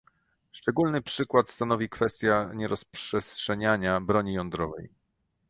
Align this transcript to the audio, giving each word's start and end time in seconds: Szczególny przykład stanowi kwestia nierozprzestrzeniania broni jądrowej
Szczególny 0.51 1.01
przykład 1.01 1.49
stanowi 1.49 1.89
kwestia 1.89 2.51
nierozprzestrzeniania 2.55 4.01
broni 4.01 4.33
jądrowej 4.33 4.89